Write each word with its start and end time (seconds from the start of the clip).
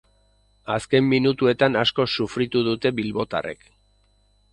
Azken 0.75 1.03
minutuetan 1.09 1.77
asko 1.81 2.05
sufritu 2.21 2.63
dute 2.69 2.93
bilbotarrek. 3.01 3.63